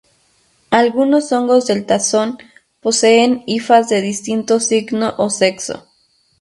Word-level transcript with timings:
Algunos 0.71 1.31
hongos 1.31 1.67
del 1.67 1.85
taxón 1.85 2.39
poseen 2.79 3.43
hifas 3.45 3.87
de 3.89 4.01
distinto 4.01 4.59
signo 4.59 5.13
o 5.19 5.29
sexo. 5.29 5.87